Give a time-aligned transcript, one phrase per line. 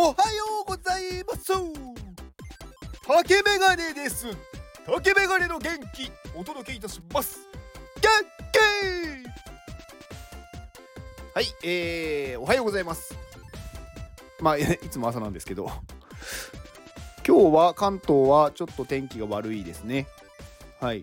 [0.00, 0.14] おはよ
[0.64, 1.52] うございます。
[3.04, 4.28] 竹メガネです。
[4.86, 7.40] 竹メガネの元気お届けいたします。
[7.96, 8.08] 元
[8.52, 9.28] 気!
[11.34, 13.12] はいえー、おはようございます。
[14.40, 15.68] まあいつも朝なんですけど。
[17.26, 20.06] 今日は関東はちょっと天気が悪いですね。
[20.80, 21.02] はい。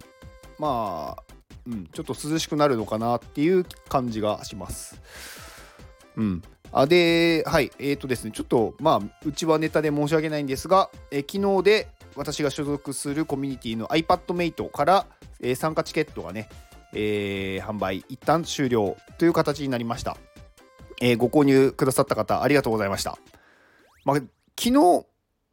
[0.57, 1.23] まあ
[1.67, 5.01] うんちょっと涼しくなるのかなっていう感じがします。
[6.15, 6.41] うん。
[6.77, 15.05] あで、はい、えっ、ー、とですね、ちょっと、まあ、うちはネタで申し訳ないんですが、えー、昨日で私が所属するコミュニティの iPadMate から、
[15.39, 16.49] えー、参加チケットがね、
[16.91, 20.17] えー、販売、一旦終了という形になりました。
[21.01, 23.17] えー、ご購入くださった方、ありがとうございました。
[24.03, 25.05] まあ、昨日、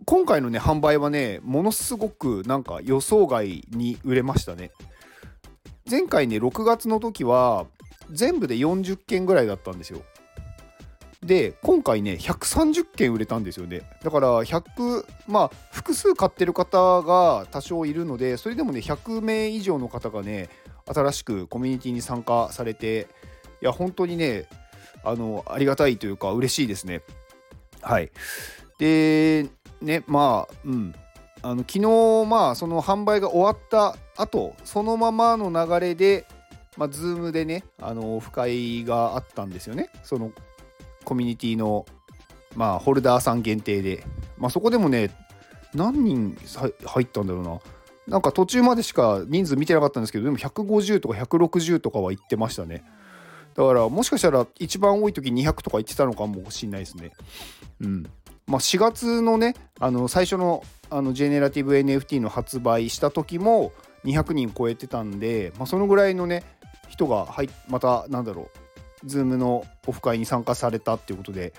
[0.04, 4.72] 今回のね、販売はね、ものすごくなんか予想外に売れましたね。
[5.88, 7.66] 前回ね、6月の時は、
[8.10, 10.02] 全部で40件ぐらいだったんですよ。
[11.22, 13.82] で今回ね130件売れたんですよね。
[14.02, 20.48] だから100まあ複数買ってる方が多少いるのでそれでもね100名以上の方がね
[20.84, 23.06] 新しくコミュニティに参加されて
[23.60, 24.48] いや本当にね
[25.04, 27.02] あのありがたいというか嬉しいですね。
[27.82, 28.10] はい。
[28.78, 29.46] で
[29.80, 30.94] ねまあうん。
[31.44, 31.80] あの昨日
[32.28, 36.26] まあその販売が終わった後そのままの流れで
[36.78, 39.90] まあ、ズームでね、あの、オフ会があったんですよね。
[40.04, 40.32] その
[41.02, 41.86] コミュニティの
[42.54, 44.04] まあホルダーさん限定で、
[44.38, 45.10] まあ、そこでもね
[45.74, 46.36] 何人
[46.84, 47.60] 入ったんだろうな。
[48.06, 52.84] なんか途中までしか人数見てなかったんですけどでも150とか160とかは言ってましたね。
[53.54, 57.12] だからもしかしたら一番多い時200とか言ってたのかもしれないですね。
[57.80, 58.02] うん。
[58.46, 63.72] まあ4月のねあの最初のあのジェネラティブ NFT の発売した時も
[64.04, 66.44] 200人超えてたんで、まあ、そのぐらいのね
[66.88, 68.61] 人が入またなんだろう
[69.06, 71.52] Zoom のオフ会に参加されたっていうことで、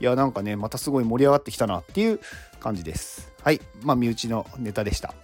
[0.00, 2.20] いや、なんかね、またすごい盛り上がってきたなっていう
[2.58, 3.32] 感じです。
[3.42, 3.60] はい。
[3.82, 5.14] まあ、身内のネタでした。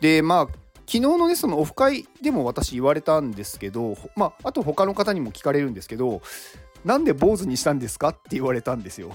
[0.00, 0.46] で、まあ、
[0.86, 6.22] 昨日のね、そのオフ会でも私言われたんですけど、まあ、あと他の方にも聞かれるんですけど、
[6.84, 9.12] なんで坊主にしたんですかって言われたんですよ。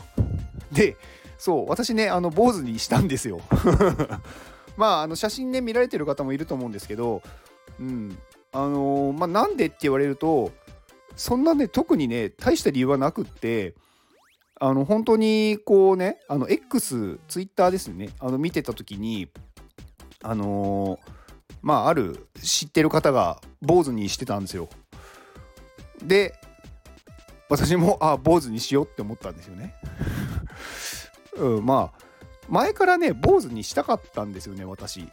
[0.71, 0.97] で、
[1.37, 3.41] そう、私ね、あの、坊主にしたんですよ。
[4.77, 7.21] まあ、あの、写真ね、見られてる方もいると思うんですけど、
[7.79, 8.17] うん、
[8.51, 10.51] あのー、まあ、なんでって言われると、
[11.15, 13.75] そんなね、特にね、大した理由はなくって、
[14.59, 19.29] あの、本当に、こうね、あの、X、ツイッターですね、あの、見てた時に、
[20.23, 24.69] あのー、まあ、ある知ってる方が坊主にしてたんですよ。
[26.03, 26.33] で、
[27.49, 29.75] 私も、あ、坊主にしようって思ったんですよね。
[31.37, 32.03] うん、まあ、
[32.49, 35.07] 前からね、坊主にしたかったんですよね、私。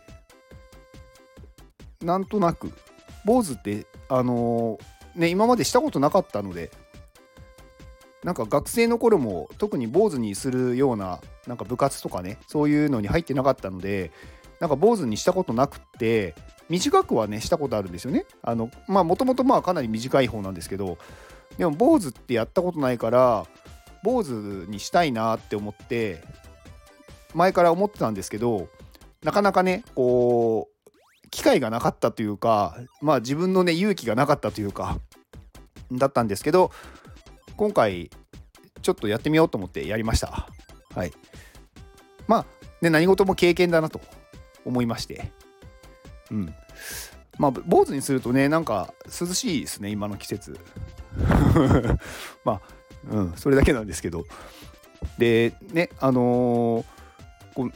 [2.00, 2.72] なんとなく。
[3.24, 6.70] 坊主って、あのーね、今までしたことなかったので、
[8.24, 14.10] なんか学生の頃も特に坊主にするようななんか部活とかね、そういうのに入ってなかったので、
[14.60, 16.34] なんか坊主にしたことなくって、
[16.68, 18.26] 短くはね、したことあるんですよね。
[18.42, 20.98] あの、まあ、もともとまあかなり短い方なんですけど、
[21.58, 23.46] でも坊主ってやったことないから、
[24.02, 24.30] 坊主
[24.68, 26.22] にしたいなって思って、
[27.34, 28.68] 前から思ってたんですけど、
[29.22, 35.00] なかなかね、こう、機会がなかったというか、まあ自分のね、勇気がなかったというか、
[35.92, 36.70] だったんですけど、
[37.56, 38.10] 今回、
[38.82, 40.48] ちょっとやってみようと思ってやりました。
[40.94, 41.12] はい。
[42.26, 42.46] まあ、
[42.80, 44.00] ね、何事も経験だなと
[44.64, 45.32] 思いまして。
[46.30, 46.54] うん。
[47.38, 50.58] まあ、坊主にするとね、なんか涼しいですね、今の季節。
[52.44, 52.60] まあ、
[53.10, 54.24] うん、それだけなんですけど。
[55.18, 57.72] で、ね、あのー、こう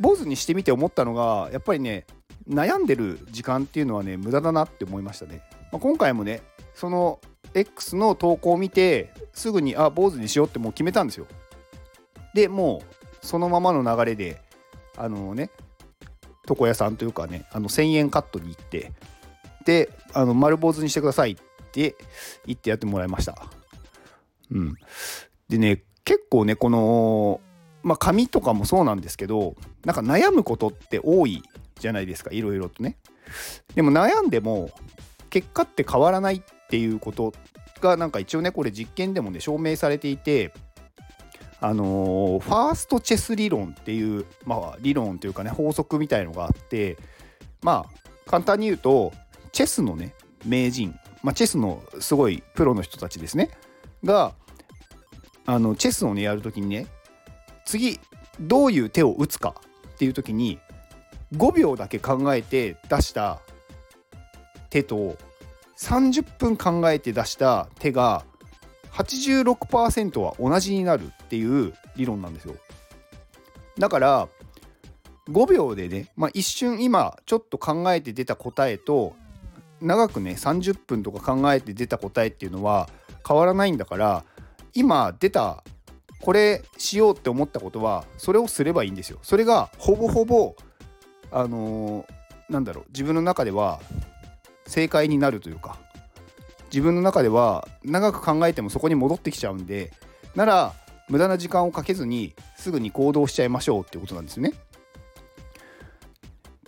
[0.00, 2.06] 坊主にしてみて思ったのが、やっぱりね、
[2.48, 6.40] 悩んでる時間っていうのはね無駄だなって思いましたね、まあ、今回もね
[6.74, 7.20] その
[7.58, 11.26] X の投稿を見てすぐにあ坊主にしようってもう決めたんですよ。
[12.34, 14.40] でもうそのままの流れで
[14.96, 15.50] あのね
[16.48, 18.92] 床屋さんというかねあの1000円カットに行って
[19.64, 21.36] であの丸坊主にしてくださいっ
[21.72, 21.96] て
[22.46, 23.36] 言ってやってもらいました。
[24.50, 24.74] うん。
[25.48, 27.40] でね結構ねこの
[27.82, 31.42] まあ髪とかもそうなんですけどなんか悩むことって多い
[31.78, 32.96] じゃないですかいろいろとね。
[33.74, 34.70] でも悩んでも
[35.30, 37.32] 結果って変わらないっっていうこと
[37.80, 40.52] がなんか一応ねこれ実験でもね証明されていて
[41.60, 46.98] あのー、ファーストチェス理論っていう、まあ、理論というかね法則みたいのがあって
[47.62, 49.12] まあ簡単に言うと
[49.50, 53.50] チェスのね名人、まあ、チェスのすごいプロの人たちですね。
[54.04, 54.34] が
[55.46, 56.86] あのチェスをねやるときにね
[57.64, 57.98] 次
[58.38, 59.54] どういう手を打つか
[59.94, 60.60] っていう時に
[61.34, 63.40] 5秒だけ考えて出した
[64.70, 65.16] 手と
[65.78, 68.24] 30分考えて出した手が
[68.92, 72.56] 86%は同じになるっていう理論なんですよ
[73.78, 74.28] だから
[75.30, 79.14] 5秒でね、まあ、一瞬今ちょっと考えて出た答えと
[79.80, 82.88] 長くね30分とか考えて出た答えっていうのは
[83.26, 84.24] 変わらないんだから
[84.74, 85.62] 今出た
[86.20, 89.18] これしようって思ったことはそれをすればいいんですよ。
[89.22, 90.56] それがほぼほぼ
[91.30, 93.80] あのー、なんだろう自分の中では
[94.68, 95.78] 正解になるというか
[96.70, 99.92] 自分の中では長く考えてもそこに戻ってきちゃうんで
[100.36, 100.74] なら
[101.08, 104.52] 無駄な時間をかけずにすぐに行動しちゃいましょうってことなんですね。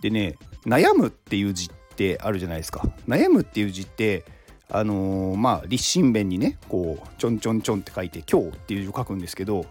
[0.00, 2.82] でね悩むっていう字ってあるじゃないですか。
[3.06, 4.24] 悩むっていう字って
[4.70, 9.66] あのー、まあ立身弁にねこうちょんちょんちょんって書いて「今日」っていう字を書くんですけど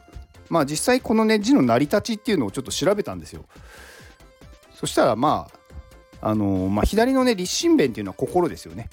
[0.50, 3.46] まあ実際このね字の成り立ちっていうのをちょっと調べたんですよ。
[4.76, 5.59] そしたらまあ
[6.22, 8.90] あの、まあ、左のね立身弁っていうのは心ですよね。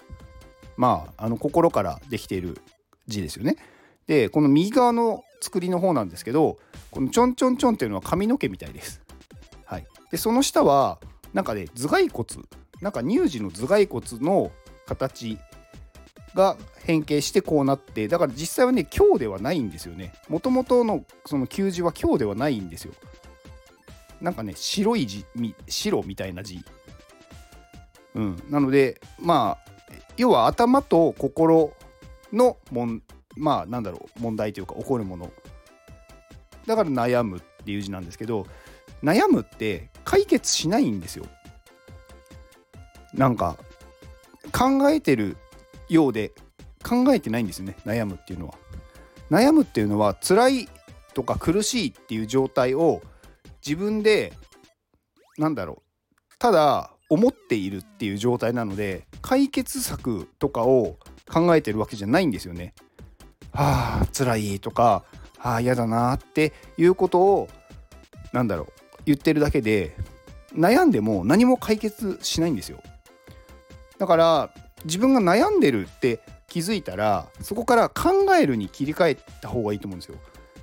[0.76, 2.60] まああの心からできている
[3.06, 3.56] 字ですよね。
[4.06, 6.58] でこの右側の作りの方なんですけど
[6.90, 9.00] このちょんちょんちょんっていうのは髪の毛みたいです。
[9.64, 10.98] はい、でその下は
[11.32, 12.26] なんかね頭蓋骨
[12.80, 14.52] なんか乳児の頭蓋骨の
[14.86, 15.38] 形
[16.34, 22.92] が変形してこうなってだから実際はね強ではないんですよねもともとのその旧字は強ではないんですよ
[24.20, 25.24] なんかね白い字
[25.66, 26.64] 白みたいな字
[28.16, 28.42] うん。
[28.50, 29.72] なのでまあ
[30.16, 31.72] 要は頭と心
[32.32, 33.02] のもん
[33.36, 35.30] まあなんだろう問題というか起こるもの。
[36.66, 38.46] だから悩むっていう字なんですけど
[39.04, 41.26] 悩むって解決しないんですよ。
[43.14, 43.56] なんか
[44.52, 45.36] 考えてる
[45.88, 46.32] ようで
[46.82, 48.54] 考えてないんですよね悩むっていうのは。
[49.30, 50.68] 悩むっていうのは辛い
[51.14, 53.02] とか苦しいっていう状態を
[53.66, 54.32] 自分で
[55.36, 60.96] なんだろうただ思っているっていう状態なので解決策とかを
[61.28, 62.74] 考えてるわけじゃないんですよね。
[63.52, 65.04] はあ辛いとか
[65.38, 67.48] ああ嫌だなっていうことを
[68.32, 68.72] なんだろう
[69.06, 69.96] 言ってるだけで
[70.52, 72.82] 悩んでも何も解決しないんですよ。
[73.98, 74.50] だから
[74.84, 80.18] 自分が悩んでるって気づいたらそこから考えるに切り替えた方がいいと思うんですよ。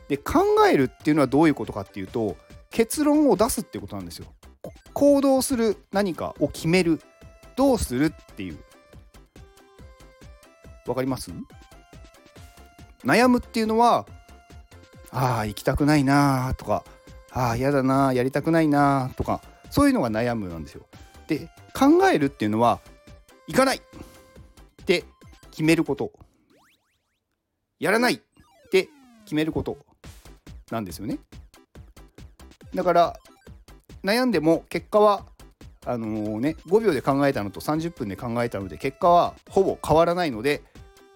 [0.08, 2.36] で考えるっていうのはどういうことかっていうと
[2.70, 4.26] 結論を出すってことなんですよ。
[4.94, 7.02] 行動する何かを決める
[7.56, 8.58] どうするっていう。
[10.86, 11.32] わかります？
[13.04, 14.06] 悩むっていうのは
[15.12, 16.84] ああ行きたくないなとか
[17.32, 20.86] ああ嫌だなやりたくないなとかそういうのが悩むなんですよ。
[21.28, 22.80] で考えるっていうのは
[23.48, 23.82] 行かないっ
[24.86, 25.04] て
[25.52, 26.12] 決めること。
[27.80, 28.20] やらないっ
[28.72, 28.88] て
[29.26, 29.78] 決めること
[30.72, 31.20] なんですよね。
[32.74, 33.20] だから
[34.04, 35.26] 悩んでも結果は
[35.86, 40.62] あのー、ね5秒で考えたのと30分で考えたので結果はほぼ変わらないので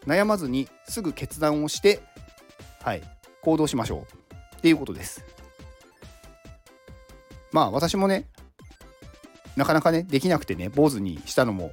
[0.06, 2.02] 悩まずにすぐ決断をして
[2.82, 3.02] はい
[3.42, 4.36] 行動しましょう。
[4.58, 5.24] っていうことです。
[7.52, 8.26] まあ私もね
[9.56, 11.72] なかなかねできなくてね坊主にしたのも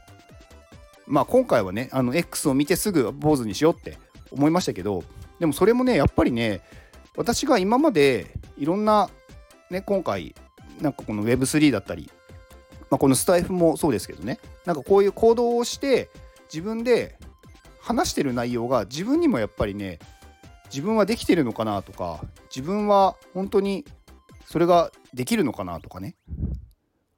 [1.06, 3.98] まあ今回はねあの X を見てすぐ坊主にしようって
[4.30, 5.04] 思いましたけど
[5.40, 6.60] でもそれもねやっぱりね
[7.16, 8.26] 私が今まで
[8.56, 9.10] いろんな
[9.70, 10.34] ね今回
[10.80, 12.10] なんかこの Web3 だったり、
[12.90, 16.10] まあ、このスタイフもそうですけどねなんかこういう行動をして
[16.52, 17.18] 自分で
[17.80, 19.98] 話してる内容が自分にもやっぱりね
[20.66, 22.20] 自分はできてるのかなとか
[22.54, 23.84] 自分は本当に
[24.46, 26.16] それができるのかなとかね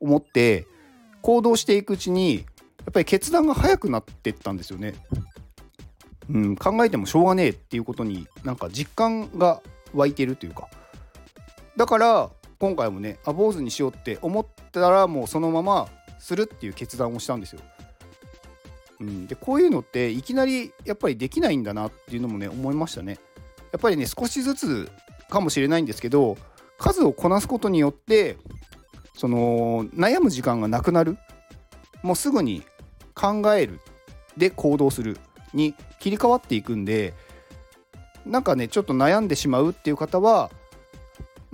[0.01, 0.67] 思って
[1.23, 2.43] 行動していくうちにや
[2.91, 4.95] っぱり決断が早くなってったんですよね。
[6.29, 9.63] うん、考えてもしょうがねえっていうことになんか実感が
[9.95, 10.69] 湧いてるというか
[11.77, 17.61] だから今回もねあ坊主にしようって思ったらもうそのままするっていう決断をしたんですよ。
[18.99, 23.19] うん、でこういうのっていきなりやっぱりできないんだなっていうのもね思いましたね。
[23.73, 24.91] やっぱりね少しずつ
[25.29, 26.39] かもしれないんですけど
[26.79, 28.39] 数をこなすことによって
[29.15, 31.19] その悩む時間がなくなる
[32.03, 32.63] もうすぐに
[33.15, 33.81] 考える
[34.37, 35.19] で行動する
[35.53, 37.15] に切り替わっていくんで
[38.25, 40.51] なんかねちょっと悩んでしまうっていう方は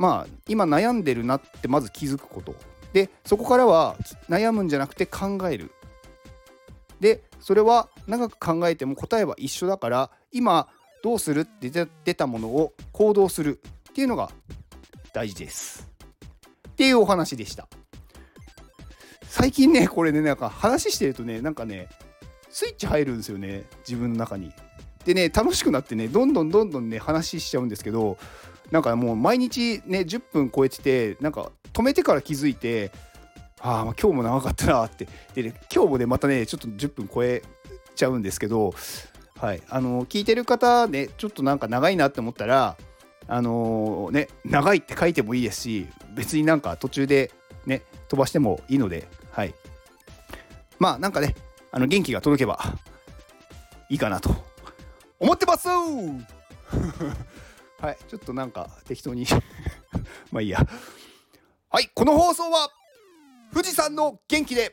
[0.03, 2.57] まあ今悩んでるなってまず気づくこと
[2.93, 3.97] でそこからは
[4.29, 5.71] 悩むんじゃなくて考える
[6.99, 10.67] でそれは長く考えても答えは一緒だから今
[11.05, 11.71] どうするって
[12.05, 14.31] 出たものを行動するっていうのが
[15.13, 15.89] 大事です
[16.69, 17.69] っていうお話でした。
[19.23, 21.89] 最近ねこれねなんか話してるとねなんかね
[22.51, 24.51] スイッチ入るんですよね自分の中に。
[25.05, 28.19] でね楽しくなってねどんどんどんどんね話しちゃうんですけど
[28.73, 32.91] なんかもう毎日ね10分超えててなんか止めてから気づいて
[33.61, 35.07] ああ今日も長かったなって。
[35.35, 37.43] で、ね、今日もねまたねちょっと10分超え
[37.95, 38.75] ちゃうんですけど
[39.39, 39.63] はい。
[39.69, 42.79] あの聞いてる方ねちょっとなんか長いなって思ったら
[43.29, 47.31] あのね長いって書いてもいいですし別になんか途中で
[47.67, 49.55] ね飛ばしてもいいのではい。
[50.79, 51.35] まあなんかね
[51.71, 52.59] あの元気が届けば
[53.91, 54.35] いいかなと
[55.21, 55.69] 思ってます
[57.83, 57.97] はい。
[58.09, 59.27] ちょっとなんか適当に。
[60.31, 60.65] まあいいや。
[61.69, 61.91] はい。
[61.93, 62.71] この放送は
[63.53, 64.73] 富士山の元気で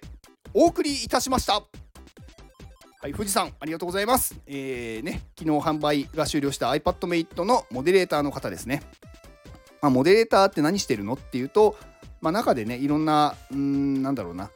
[0.53, 1.53] お送りいたしました。
[1.53, 3.11] はい。
[3.13, 4.39] 富士山ありがとうございます。
[4.45, 8.83] えー、ね昨日販売が終了した iPadMate のモデレーターの方ですね。
[9.81, 11.77] まあ、モデレーターって何してるのっていうと、
[12.21, 14.51] まあ、中でねいろんなうんなんだろうな。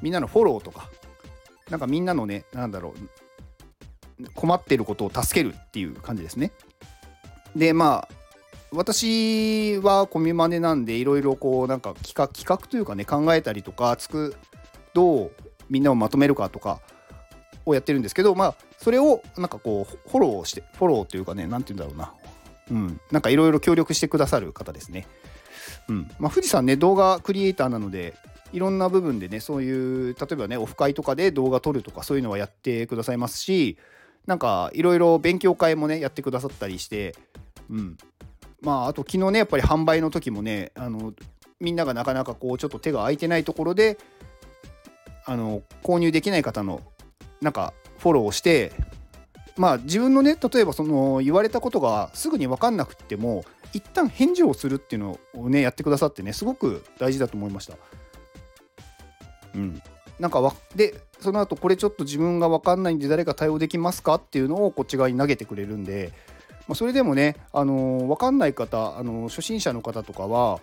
[0.00, 0.90] みんなのフォローとか。
[1.70, 2.94] なんかみんなのねなんだろ
[4.20, 4.28] う。
[4.34, 6.50] 困ってることを助けるっていう感じですね。
[7.56, 8.14] でまあ
[8.72, 14.34] 私はコミマネなんでいろいろこうなんか企画企画というかね考えたりとかつく
[14.94, 15.32] どう
[15.68, 16.80] みんなをまとめるかとか
[17.66, 22.14] をやってるんですけどまあそれをなんかこうフォローしてフォローというかね何て言うんだろうな。
[22.70, 23.00] うん。
[23.10, 25.06] なんかいろいろ協力してくださる方ですね。
[25.88, 26.10] うん。
[26.18, 28.14] まあ富士山ね動画クリエイターなので
[28.52, 33.76] いろんな部分でねそういう例えばねオフ会とかで動画撮るとかそういうのはやってくださいますし
[34.26, 37.14] なんかいろいろ勉強会もねやってくださったりして
[37.72, 37.96] うん
[38.60, 41.12] まああと昨日ねやっぱり販売の時もねあの
[41.58, 43.98] みんながなかなかこうちょっと手が空いてないところで
[45.24, 46.80] あの購入できない方の
[47.40, 48.72] なんかフォローをして
[49.56, 57.74] まあ自分のね例えばその言われたことがすぐに分かんなくっても一旦返事をするっていうのをねやってくださってねすごく大事だと思いました。
[59.54, 59.82] うん、
[60.18, 66.12] なんかわでその後これちょっと自分が分かんないんで誰か対応できますかっていうのをこっち側に投げてくれるんで、
[66.72, 70.58] まあ、それでもね、あのー、分かんない方、あのー、初心者の方とかは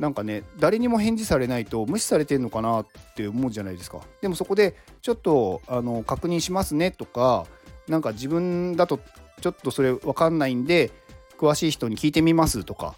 [0.00, 4.00] なんかね誰にも返事されないと無視されてるのかなって思うじゃないですか。
[4.20, 7.46] でもそこでちょっとあの確認しますねとか
[7.86, 8.98] なんか自分だと
[9.40, 10.90] ちょっとそれ分かんないんで
[11.38, 12.96] 詳しい人に聞いてみますとか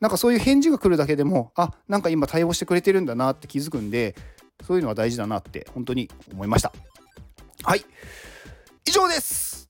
[0.00, 4.16] なんかそういう返事が来るだけでもあなんか今対応してくれてるんだなって気づくんで
[4.66, 6.72] そういうのは大事だなって本当に思いました。
[7.62, 7.84] はい。
[8.86, 9.69] 以上です。